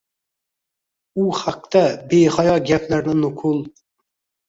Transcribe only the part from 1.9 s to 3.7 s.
behayo gaplarni nuqul…